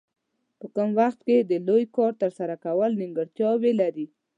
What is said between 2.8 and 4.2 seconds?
نیمګړتیاوې لري.